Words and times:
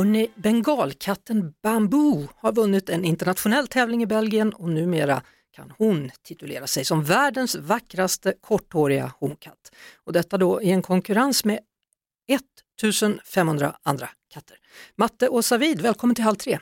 Hörrni, 0.00 0.30
bengalkatten 0.34 1.54
Bamboo 1.62 2.28
har 2.36 2.52
vunnit 2.52 2.90
en 2.90 3.04
internationell 3.04 3.66
tävling 3.66 4.02
i 4.02 4.06
Belgien 4.06 4.52
och 4.52 4.68
numera 4.68 5.22
kan 5.56 5.72
hon 5.78 6.10
titulera 6.22 6.66
sig 6.66 6.84
som 6.84 7.02
världens 7.04 7.56
vackraste 7.56 8.34
korthåriga 8.40 9.12
honkatt. 9.18 9.72
Och 10.04 10.12
detta 10.12 10.38
då 10.38 10.62
i 10.62 10.70
en 10.70 10.82
konkurrens 10.82 11.44
med 11.44 11.58
1500 12.28 13.72
andra 13.82 14.08
katter. 14.34 14.56
Matte 14.96 15.28
och 15.28 15.44
Savid, 15.44 15.80
välkommen 15.80 16.14
till 16.14 16.24
Halv 16.24 16.36
tre. 16.36 16.58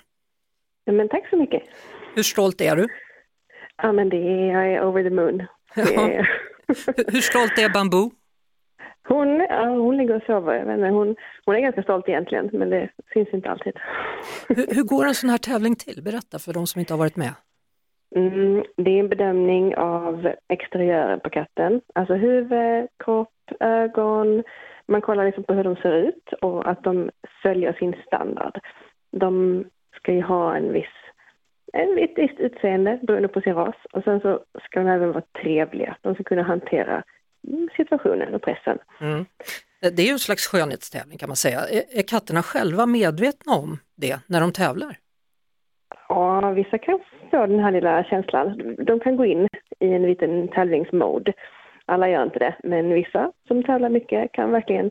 Ja, 0.85 0.93
men 0.93 1.09
tack 1.09 1.31
så 1.31 1.37
mycket. 1.37 1.63
Hur 2.15 2.23
stolt 2.23 2.61
är 2.61 2.77
du? 2.77 2.89
Ja, 3.77 3.93
men 3.93 4.09
det 4.09 4.17
är, 4.17 4.53
jag 4.53 4.73
är 4.73 4.85
over 4.85 5.03
the 5.03 5.11
moon. 5.11 5.41
Är, 5.75 6.29
Hur 7.13 7.21
stolt 7.21 7.59
är 7.59 7.73
Bamboo? 7.73 8.11
Hon, 9.09 9.47
ja, 9.49 9.69
hon 9.69 9.97
ligger 9.97 10.17
och 10.17 10.23
sover. 10.23 10.55
Jag 10.55 10.67
vet 10.67 10.75
inte, 10.75 10.89
hon, 10.89 11.17
hon 11.45 11.57
är 11.57 11.61
ganska 11.61 11.83
stolt 11.83 12.09
egentligen, 12.09 12.51
men 12.53 12.71
det 12.71 12.89
syns 13.15 13.29
inte 13.33 13.51
alltid. 13.51 13.73
Hur, 14.49 14.75
hur 14.75 14.83
går 14.83 15.07
en 15.07 15.15
sån 15.15 15.31
här 15.31 15.39
tävling 15.39 15.77
till? 15.77 16.03
Berätta 16.03 16.39
för 16.39 16.53
de 16.53 16.67
som 16.67 16.81
inte 16.81 16.93
har 16.93 16.99
varit 16.99 17.17
med. 17.17 17.35
Mm, 18.17 18.65
det 18.77 18.91
är 18.91 19.01
en 19.01 19.09
bedömning 19.09 19.77
av 19.77 20.33
exteriören 20.49 21.21
på 21.21 21.31
katten. 21.31 21.81
Alltså 21.95 22.15
huvud, 22.15 22.89
kropp, 23.05 23.35
ögon. 23.61 24.43
Man 24.87 25.01
kollar 25.01 25.25
liksom 25.25 25.45
på 25.45 25.55
hur 25.55 25.65
de 25.65 25.77
ser 25.77 25.93
ut 25.93 26.33
och 26.41 26.71
att 26.71 26.85
de 26.85 27.11
följer 27.43 27.73
sin 27.73 27.95
standard. 28.07 28.61
De 29.11 29.65
ska 29.97 30.13
ju 30.13 30.23
ha 30.23 30.57
en 30.57 30.73
viss 30.73 30.99
en 31.73 31.99
ett 31.99 32.13
visst 32.17 32.41
utseende 32.41 32.99
beroende 33.03 33.29
på 33.29 33.41
sin 33.41 33.55
ras. 33.55 33.77
Och 33.93 34.05
sen 34.05 34.21
så 34.21 34.41
ska 34.65 34.81
de 34.81 34.89
även 34.89 35.13
vara 35.13 35.25
trevliga. 35.43 35.97
De 36.03 36.15
ska 36.15 36.25
kunna 36.25 36.43
hantera 36.43 37.03
situationen 37.77 38.35
och 38.35 38.43
pressen. 38.43 38.79
Mm. 39.01 39.25
Det 39.81 40.03
är 40.03 40.07
ju 40.07 40.13
en 40.13 40.19
slags 40.19 40.47
skönhetstävling 40.47 41.19
kan 41.19 41.29
man 41.29 41.37
säga. 41.37 41.59
Är, 41.59 41.99
är 41.99 42.03
katterna 42.03 42.43
själva 42.43 42.87
medvetna 42.87 43.53
om 43.53 43.79
det 43.97 44.21
när 44.27 44.41
de 44.41 44.53
tävlar? 44.53 44.97
Ja, 46.09 46.51
vissa 46.51 46.79
kan 46.79 46.99
få 47.31 47.47
den 47.47 47.61
här 47.61 47.73
lilla 47.73 48.05
känslan. 48.05 48.77
De 48.79 49.01
kan 49.01 49.17
gå 49.17 49.25
in 49.25 49.49
i 49.81 49.89
en 49.93 50.03
liten 50.03 50.49
tävlingsmode. 50.49 51.33
Alla 51.87 52.09
gör 52.09 52.23
inte 52.23 52.39
det, 52.39 52.57
men 52.63 52.95
vissa 52.95 53.33
som 53.49 53.63
tävlar 53.63 53.89
mycket 53.89 54.33
kan 54.33 54.51
verkligen, 54.51 54.91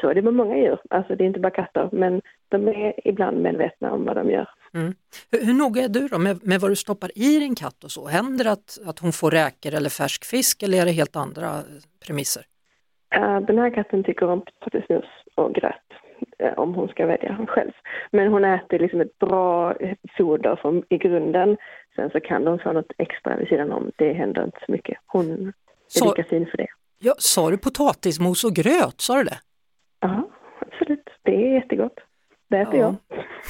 så 0.00 0.08
är 0.08 0.14
det 0.14 0.22
med 0.22 0.34
många 0.34 0.56
djur, 0.56 0.78
alltså 0.90 1.16
det 1.16 1.24
är 1.24 1.26
inte 1.26 1.40
bara 1.40 1.50
katter, 1.50 1.88
men 1.92 2.22
de 2.48 2.68
är 2.68 3.08
ibland 3.08 3.42
medvetna 3.42 3.92
om 3.92 4.04
vad 4.04 4.16
de 4.16 4.30
gör. 4.30 4.48
Mm. 4.74 4.94
Hur, 5.30 5.46
hur 5.46 5.54
noga 5.54 5.82
är 5.82 5.88
du 5.88 6.08
då 6.08 6.18
med, 6.18 6.46
med 6.46 6.60
vad 6.60 6.70
du 6.70 6.76
stoppar 6.76 7.10
i 7.18 7.38
din 7.38 7.54
katt 7.54 7.84
och 7.84 7.90
så? 7.90 8.06
Händer 8.08 8.44
det 8.44 8.52
att, 8.52 8.78
att 8.86 8.98
hon 8.98 9.12
får 9.12 9.30
räkor 9.30 9.74
eller 9.74 9.90
färsk 9.90 10.24
fisk 10.24 10.62
eller 10.62 10.80
är 10.80 10.84
det 10.84 10.92
helt 10.92 11.16
andra 11.16 11.62
premisser? 12.06 12.42
Eh, 13.14 13.40
Den 13.40 13.58
här 13.58 13.74
katten 13.74 14.04
tycker 14.04 14.26
om 14.28 14.42
potatismos 14.64 15.04
och 15.34 15.54
gröt, 15.54 15.74
eh, 16.38 16.52
om 16.58 16.74
hon 16.74 16.88
ska 16.88 17.06
välja 17.06 17.46
själv. 17.48 17.72
Men 18.10 18.28
hon 18.32 18.44
äter 18.44 18.78
liksom 18.78 19.00
ett 19.00 19.18
bra 19.18 19.74
foder 20.18 20.56
från, 20.56 20.82
i 20.88 20.98
grunden. 20.98 21.56
Sen 21.96 22.10
så 22.10 22.20
kan 22.20 22.44
de 22.44 22.58
få 22.58 22.72
något 22.72 22.92
extra 22.98 23.36
vid 23.36 23.48
sidan 23.48 23.72
om. 23.72 23.90
Det 23.96 24.12
händer 24.12 24.44
inte 24.44 24.58
så 24.66 24.72
mycket. 24.72 24.98
Hon 25.06 25.30
är 25.30 25.52
Så- 25.88 26.04
lika 26.16 26.28
fin 26.28 26.46
för 26.46 26.56
det. 26.56 26.66
Ja, 26.98 27.14
sa 27.18 27.50
du 27.50 27.58
potatismos 27.58 28.44
och 28.44 28.52
gröt, 28.54 29.00
sa 29.00 29.16
du 29.16 29.24
det? 29.24 29.38
Ja, 30.00 30.28
absolut. 30.60 31.08
Det 31.22 31.34
är 31.34 31.54
jättegott. 31.54 31.98
Det 32.48 32.56
äter 32.56 32.80
jag. 32.80 32.94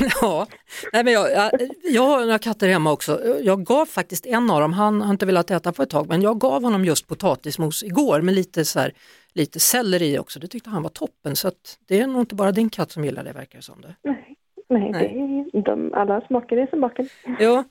Ja, 0.23 0.47
Nej, 0.93 1.05
men 1.05 1.13
jag, 1.13 1.33
jag, 1.33 1.51
jag 1.85 2.03
har 2.03 2.21
några 2.21 2.39
katter 2.39 2.69
hemma 2.69 2.93
också. 2.93 3.21
Jag 3.43 3.65
gav 3.65 3.87
faktiskt 3.87 4.27
en 4.27 4.51
av 4.51 4.61
dem, 4.61 4.73
han 4.73 5.01
har 5.03 5.11
inte 5.11 5.27
velat 5.27 5.51
äta 5.51 5.73
på 5.73 5.83
ett 5.83 5.91
tag, 5.91 6.09
men 6.09 6.23
jag 6.23 6.39
gav 6.41 6.63
honom 6.63 6.85
just 6.85 7.09
potatismos 7.09 7.83
igår 7.83 8.21
med 8.21 8.35
lite, 8.35 8.65
så 8.65 8.81
här, 8.81 8.93
lite 9.35 9.61
selleri 9.61 10.19
också. 10.19 10.41
Det 10.41 10.47
tyckte 10.49 10.71
han 10.71 10.83
var 10.83 10.91
toppen, 10.91 11.37
så 11.37 11.51
det 11.89 12.01
är 12.01 12.07
nog 12.07 12.23
inte 12.23 12.35
bara 12.35 12.53
din 12.53 12.71
katt 12.71 12.91
som 12.91 13.05
gillar 13.05 13.25
det 13.25 13.33
verkar 13.33 13.59
det 13.59 13.63
som. 13.63 13.81
Det. 13.81 13.95
Nej, 14.03 14.37
nej, 14.69 14.93
Det 14.93 15.59
är, 15.59 15.63
de, 15.63 15.93
alla 15.95 16.21
smaker 16.21 16.57
är 16.57 16.67
som 16.67 16.81
baken. 16.81 17.09
Ja. 17.39 17.65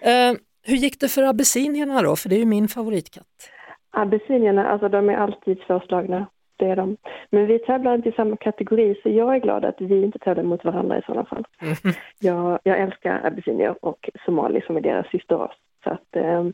Eh, 0.00 0.36
hur 0.62 0.76
gick 0.76 1.00
det 1.00 1.08
för 1.08 1.22
abessinierna 1.22 2.02
då? 2.02 2.16
För 2.16 2.28
det 2.28 2.34
är 2.36 2.38
ju 2.40 2.46
min 2.46 2.68
favoritkatt. 2.68 3.50
Abessinierna, 3.90 4.68
alltså 4.68 4.88
de 4.88 5.08
är 5.08 5.16
alltid 5.16 5.58
svårslagna. 5.66 6.26
Det 6.58 6.66
är 6.66 6.76
de. 6.76 6.96
Men 7.30 7.46
vi 7.46 7.58
tävlar 7.58 7.94
inte 7.94 8.08
i 8.08 8.12
samma 8.12 8.36
kategori 8.36 9.00
så 9.02 9.08
jag 9.08 9.34
är 9.34 9.38
glad 9.38 9.64
att 9.64 9.80
vi 9.80 10.02
inte 10.02 10.18
tävlar 10.18 10.44
mot 10.44 10.64
varandra 10.64 10.98
i 10.98 11.02
sådana 11.02 11.24
fall. 11.24 11.44
Jag, 12.20 12.58
jag 12.62 12.78
älskar 12.78 13.26
abessinier 13.26 13.84
och 13.84 14.10
somali 14.24 14.60
som 14.66 14.76
är 14.76 14.80
deras 14.80 15.06
systerras. 15.10 15.52
Så 15.84 15.90
att 15.90 16.16
eh, 16.16 16.44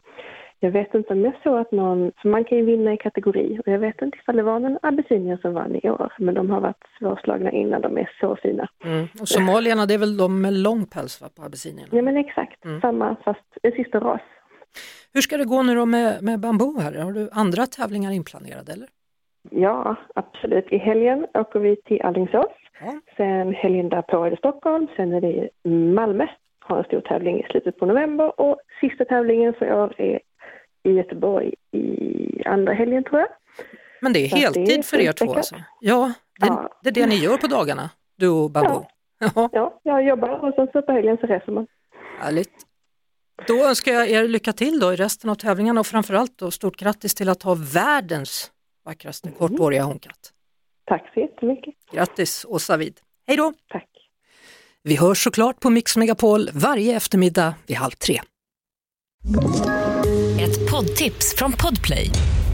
jag 0.61 0.71
vet 0.71 0.95
inte 0.95 1.13
om 1.13 1.25
jag 1.25 1.35
såg 1.43 1.59
att 1.59 1.73
någon, 1.73 2.13
för 2.23 2.29
man 2.29 2.45
kan 2.45 2.59
ju 2.59 2.65
vinna 2.65 2.93
i 2.93 2.97
kategori 2.97 3.59
och 3.59 3.73
jag 3.73 3.79
vet 3.79 4.03
inte 4.03 4.19
ifall 4.19 4.37
det 4.37 4.43
var 4.43 4.59
någon 4.59 4.79
abessinier 4.83 5.39
som 5.43 5.55
vann 5.55 5.77
i 5.77 5.91
år. 5.91 6.13
Men 6.19 6.35
de 6.35 6.51
har 6.51 6.61
varit 6.61 6.85
svårslagna 6.99 7.51
innan, 7.51 7.81
de 7.81 7.99
är 7.99 8.11
så 8.21 8.37
fina. 8.37 8.69
Mm. 8.85 9.07
Och 9.21 9.29
somalierna, 9.29 9.87
det 9.87 9.95
är 9.95 9.99
väl 9.99 10.17
de 10.17 10.43
med 10.43 10.53
lång 10.53 10.87
päls 10.87 11.21
va, 11.23 11.29
på 11.37 11.43
abessinierna? 11.43 11.89
Ja 11.93 12.03
men 12.03 12.17
exakt, 12.17 12.63
samma 12.83 13.17
fast 13.25 13.59
en 13.63 13.73
systerras. 13.73 14.21
Hur 15.15 15.21
ska 15.21 15.37
det 15.37 15.45
gå 15.45 15.63
nu 15.63 15.75
då 15.75 15.87
med, 15.87 16.23
med 16.23 16.41
bambu 16.41 16.81
här? 16.81 16.95
Har 16.95 17.13
du 17.13 17.29
andra 17.33 17.67
tävlingar 17.67 18.11
inplanerade 18.13 18.73
eller? 18.73 18.89
Ja, 19.51 19.97
absolut. 20.15 20.67
I 20.73 20.79
helgen 20.79 21.27
åker 21.35 21.61
vi 21.61 21.77
till 21.77 22.03
Alingsås. 22.03 22.53
Ja. 22.81 23.01
Sen 23.17 23.55
helgen 23.55 23.89
därpå 23.89 24.25
är 24.25 24.31
det 24.31 24.37
Stockholm. 24.37 24.87
Sen 24.97 25.13
är 25.13 25.21
det 25.21 25.49
Malmö. 25.71 26.27
Har 26.59 26.79
en 26.79 26.85
stor 26.85 27.01
tävling 27.01 27.41
i 27.41 27.47
slutet 27.51 27.79
på 27.79 27.87
november. 27.87 28.41
Och 28.41 28.61
sista 28.81 29.05
tävlingen 29.05 29.55
för 29.55 29.73
år 29.73 29.95
är 30.01 30.21
i 30.83 30.91
Göteborg 30.93 31.55
i 31.73 32.43
andra 32.47 32.73
helgen 32.73 33.05
tror 33.05 33.21
jag. 33.21 33.29
Men 34.01 34.13
det 34.13 34.25
är 34.25 34.29
Så 34.29 34.37
att 34.37 34.55
det 34.55 34.61
är 34.61 34.67
heltid 34.67 34.85
för 34.85 35.01
er 35.01 35.13
två 35.13 35.35
alltså? 35.35 35.55
Ja, 35.81 36.13
det, 36.41 36.47
Ja. 36.47 36.69
det 36.83 36.89
är 36.89 36.93
det 36.93 37.07
ni 37.07 37.15
gör 37.17 37.37
på 37.37 37.47
dagarna, 37.47 37.91
du 38.17 38.29
och 38.29 38.51
bambu? 38.51 38.81
Ja. 39.35 39.49
Ja, 39.53 39.81
jag 39.83 40.05
jobbar 40.05 40.29
och 40.29 40.55
sen 40.55 40.69
så 40.73 40.83
på 40.83 40.93
helgen 40.93 41.17
så 41.21 41.27
reser 41.27 41.53
man. 41.53 41.67
Härligt. 42.19 42.53
Då 43.47 43.65
önskar 43.69 43.93
jag 43.93 44.11
er 44.11 44.29
lycka 44.29 44.53
till 44.53 44.81
då 44.81 44.93
i 44.93 44.97
resten 44.97 45.31
av 45.31 45.35
tävlingarna 45.35 45.81
och 45.81 45.87
framförallt 45.87 46.39
då 46.39 46.51
stort 46.51 46.77
grattis 46.77 47.15
till 47.15 47.29
att 47.29 47.43
ha 47.43 47.57
världens 47.75 48.51
vackraste 48.85 49.31
korthåriga 49.31 49.83
honkatt. 49.83 50.33
Tack 50.87 51.11
så 51.15 51.21
jättemycket. 51.21 51.75
Grattis 51.93 52.47
Åsa 52.49 52.77
Vid. 52.77 53.01
Hej 53.27 53.37
då! 53.37 53.53
Tack. 53.73 53.89
Vi 54.83 54.97
hörs 54.97 55.25
såklart 55.25 55.61
på 55.61 55.71
Mix 55.71 55.97
Megapol 55.97 56.51
varje 56.53 56.97
eftermiddag 56.97 57.55
vid 57.67 57.77
halv 57.77 57.91
tre. 57.91 58.21
Ett 60.41 60.71
poddtips 60.71 61.35
från 61.37 61.53
Podplay. 61.53 62.11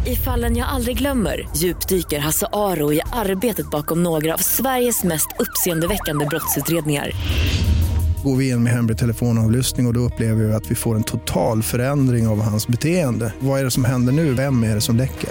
I 0.06 0.16
fallen 0.16 0.56
jag 0.56 0.68
aldrig 0.68 0.98
glömmer 0.98 1.48
djupdyker 1.56 2.18
Hasse 2.18 2.46
Aro 2.52 2.92
i 2.92 3.00
arbetet 3.12 3.70
bakom 3.70 4.02
några 4.02 4.34
av 4.34 4.38
Sveriges 4.38 5.04
mest 5.04 5.28
uppseendeväckande 5.38 6.26
brottsutredningar. 6.26 7.10
Går 8.24 8.36
vi 8.36 8.50
in 8.50 8.62
med 8.62 8.72
hemlig 8.72 8.98
telefonavlyssning 8.98 9.86
och, 9.86 9.90
och 9.90 9.94
då 9.94 10.00
upplever 10.00 10.44
vi 10.44 10.52
att 10.52 10.70
vi 10.70 10.74
får 10.74 10.94
en 10.96 11.02
total 11.04 11.62
förändring 11.62 12.28
av 12.28 12.40
hans 12.42 12.68
beteende. 12.68 13.34
Vad 13.40 13.60
är 13.60 13.64
det 13.64 13.70
som 13.70 13.84
händer 13.84 14.12
nu? 14.12 14.34
Vem 14.34 14.64
är 14.64 14.74
det 14.74 14.80
som 14.80 14.96
läcker? 14.96 15.30